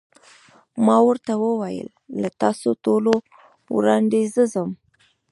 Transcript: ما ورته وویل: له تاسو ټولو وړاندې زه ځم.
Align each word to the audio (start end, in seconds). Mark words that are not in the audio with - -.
ما 0.85 0.97
ورته 1.07 1.33
وویل: 1.43 1.89
له 2.21 2.29
تاسو 2.41 2.69
ټولو 2.85 3.13
وړاندې 3.75 4.19
زه 4.33 4.43
ځم. 4.53 4.69